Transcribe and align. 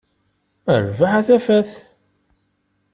A 0.73 0.75
rrbeḥ, 0.83 1.13
a 1.19 1.21
tafat! 1.27 1.71